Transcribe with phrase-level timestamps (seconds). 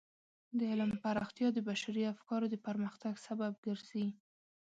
[0.57, 4.07] د علم پراختیا د بشري افکارو د پرمختګ سبب ګرځي.